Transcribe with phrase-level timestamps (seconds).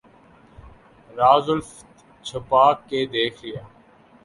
[1.09, 1.87] راز الفت
[2.25, 3.63] چھپا کے دیکھ لیا